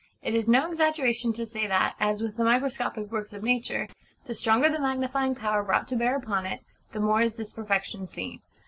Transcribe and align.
It 0.23 0.33
is 0.33 0.49
no 0.49 0.67
exaggeration 0.67 1.31
to 1.33 1.45
say 1.45 1.67
that, 1.67 1.93
as 1.99 2.23
with 2.23 2.35
the 2.35 2.43
microscopic 2.43 3.11
works 3.11 3.33
of 3.33 3.43
nature, 3.43 3.87
the 4.25 4.33
stronger 4.33 4.67
the 4.67 4.79
magnifying 4.79 5.35
power 5.35 5.61
brought 5.61 5.87
to 5.89 5.95
bear 5.95 6.15
upon 6.15 6.47
it, 6.47 6.61
the 6.91 6.99
more 6.99 7.21
is 7.21 7.35
this 7.35 7.53
perfection 7.53 8.07
seen. 8.07 8.39